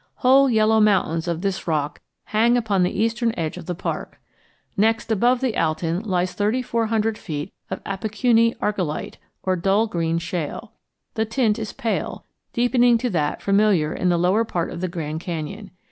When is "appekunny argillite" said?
7.85-9.17